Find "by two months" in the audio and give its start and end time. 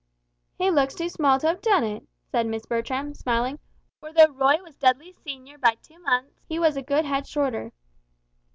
5.59-6.41